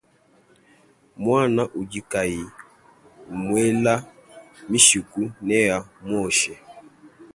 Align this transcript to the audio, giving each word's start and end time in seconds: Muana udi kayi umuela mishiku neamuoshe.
Muana 1.21 1.63
udi 1.79 1.99
kayi 2.11 2.43
umuela 3.33 3.93
mishiku 4.69 5.21
neamuoshe. 5.47 6.53